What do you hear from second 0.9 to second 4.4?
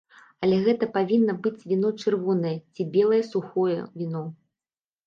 павінна быць віно чырвонае ці белае сухое віно.